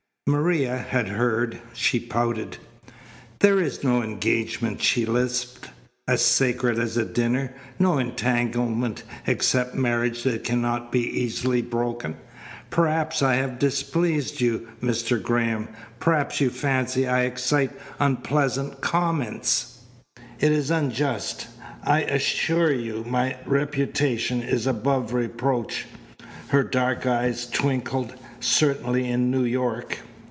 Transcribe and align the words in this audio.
Maria 0.27 0.77
had 0.77 1.09
heard. 1.09 1.59
She 1.73 1.99
pouted. 1.99 2.55
"There 3.39 3.59
is 3.59 3.83
no 3.83 4.01
engagement," 4.01 4.81
she 4.81 5.05
lisped, 5.05 5.69
"as 6.07 6.21
sacred 6.21 6.79
as 6.79 6.95
a 6.95 7.03
dinner, 7.03 7.53
no 7.79 7.97
entanglement 7.97 9.03
except 9.27 9.75
marriage 9.75 10.23
that 10.23 10.45
cannot 10.45 10.89
be 10.89 11.01
easily 11.01 11.61
broken. 11.61 12.15
Perhaps 12.69 13.21
I 13.21 13.33
have 13.37 13.59
displeased 13.59 14.39
you, 14.39 14.69
Mr. 14.81 15.21
Graham. 15.21 15.67
Perhaps 15.99 16.39
you 16.39 16.49
fancy 16.49 17.07
I 17.07 17.23
excite 17.23 17.71
unpleasant 17.99 18.79
comment. 18.79 19.65
It 20.39 20.53
is 20.53 20.71
unjust. 20.71 21.47
I 21.83 22.03
assure 22.03 22.71
you 22.71 23.03
my 23.05 23.35
reputation 23.45 24.43
is 24.43 24.65
above 24.65 25.13
reproach" 25.13 25.87
her 26.49 26.63
dark 26.63 27.05
eyes 27.05 27.47
twinkled 27.49 28.13
"certainly 28.39 29.09
in 29.09 29.29
New 29.29 29.43
York." 29.43 29.97